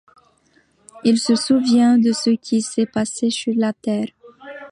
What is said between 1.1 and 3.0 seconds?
se souvient de ce qui s'est